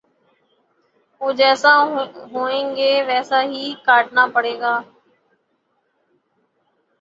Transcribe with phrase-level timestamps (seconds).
[1.21, 1.73] ،اور جیسا
[2.31, 4.73] بوئیں گے ویسا ہی کاٹنا پڑے گا